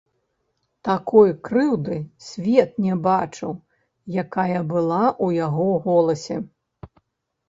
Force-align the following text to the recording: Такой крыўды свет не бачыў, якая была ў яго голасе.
Такой 0.87 1.33
крыўды 1.47 1.97
свет 2.27 2.71
не 2.85 2.95
бачыў, 3.07 3.51
якая 4.21 4.59
была 4.71 5.03
ў 5.11 5.27
яго 5.45 5.69
голасе. 5.85 6.39